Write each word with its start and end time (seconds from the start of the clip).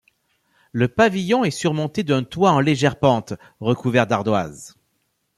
Le 0.71 0.87
pavillon 0.87 1.43
est 1.43 1.51
surmonté 1.51 2.01
d'un 2.01 2.23
toit 2.23 2.49
en 2.49 2.59
légère 2.59 2.97
pente, 2.97 3.33
recouvert 3.59 4.07
d'ardoises. 4.07 4.75